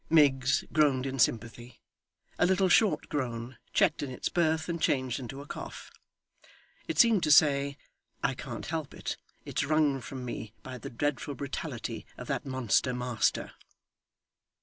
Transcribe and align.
Miggs 0.09 0.63
groaned 0.73 1.05
in 1.05 1.19
sympathy 1.19 1.79
a 2.39 2.47
little 2.47 2.69
short 2.69 3.07
groan, 3.07 3.59
checked 3.71 4.01
in 4.01 4.09
its 4.09 4.29
birth, 4.29 4.67
and 4.67 4.81
changed 4.81 5.19
into 5.19 5.41
a 5.41 5.45
cough. 5.45 5.91
It 6.87 6.97
seemed 6.97 7.21
to 7.21 7.29
say, 7.31 7.77
'I 8.23 8.33
can't 8.33 8.65
help 8.65 8.95
it. 8.95 9.17
It's 9.45 9.63
wrung 9.63 10.01
from 10.01 10.25
me 10.25 10.53
by 10.63 10.79
the 10.79 10.89
dreadful 10.89 11.35
brutality 11.35 12.07
of 12.17 12.25
that 12.29 12.47
monster 12.47 12.95
master. 12.95 13.51